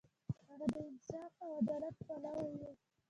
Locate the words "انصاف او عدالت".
0.89-1.95